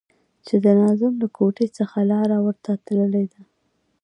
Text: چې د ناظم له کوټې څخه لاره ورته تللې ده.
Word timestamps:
چې 0.45 0.55
د 0.63 0.65
ناظم 0.81 1.13
له 1.21 1.27
کوټې 1.37 1.67
څخه 1.77 1.97
لاره 2.11 2.37
ورته 2.45 2.71
تللې 2.85 3.25
ده. 3.33 3.41